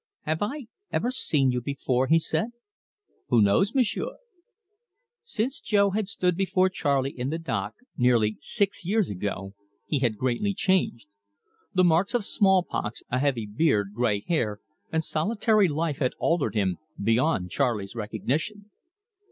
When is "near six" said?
7.97-8.83